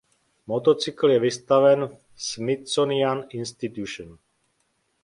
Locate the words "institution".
3.29-4.17